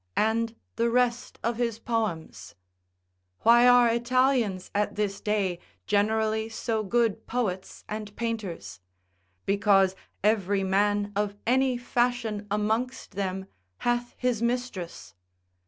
[0.17, 2.55] and the rest of his poems;
[3.41, 8.79] why are Italians at this day generally so good poets and painters?
[9.45, 13.45] Because every man of any fashion amongst them
[13.85, 15.13] hath his mistress.